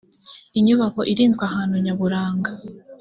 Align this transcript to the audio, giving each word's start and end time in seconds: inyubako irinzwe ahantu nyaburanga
inyubako 0.57 0.99
irinzwe 1.11 1.43
ahantu 1.49 1.75
nyaburanga 1.85 2.51